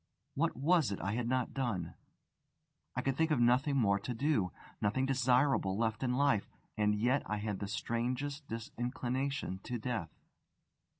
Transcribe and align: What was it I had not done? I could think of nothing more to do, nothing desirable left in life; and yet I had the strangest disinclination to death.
What 0.33 0.57
was 0.57 0.91
it 0.91 0.99
I 0.99 1.11
had 1.11 1.27
not 1.29 1.53
done? 1.53 1.93
I 2.95 3.03
could 3.03 3.15
think 3.15 3.29
of 3.29 3.39
nothing 3.39 3.77
more 3.77 3.99
to 3.99 4.15
do, 4.15 4.51
nothing 4.81 5.05
desirable 5.05 5.77
left 5.77 6.01
in 6.01 6.15
life; 6.15 6.49
and 6.75 6.95
yet 6.95 7.21
I 7.27 7.37
had 7.37 7.59
the 7.59 7.67
strangest 7.67 8.47
disinclination 8.47 9.59
to 9.61 9.77
death. 9.77 10.09